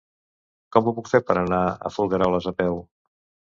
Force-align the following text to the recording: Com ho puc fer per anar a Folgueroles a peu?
Com 0.75 0.89
ho 0.89 0.93
puc 0.99 1.11
fer 1.11 1.21
per 1.27 1.37
anar 1.43 1.61
a 1.67 1.93
Folgueroles 1.99 2.51
a 2.55 2.57
peu? 2.65 2.83